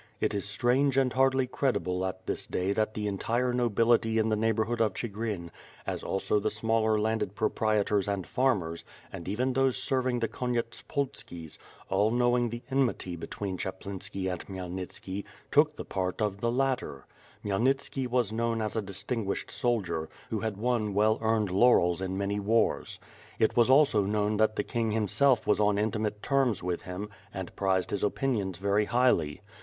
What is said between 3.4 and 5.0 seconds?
nobility in the neighborhood of